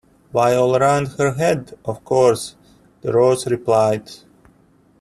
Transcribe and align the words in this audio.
‘Why 0.31 0.55
all 0.55 0.79
round 0.79 1.09
her 1.19 1.33
head, 1.33 1.77
of 1.85 2.03
course,’ 2.03 2.55
the 3.01 3.13
Rose 3.13 3.45
replied. 3.45 4.09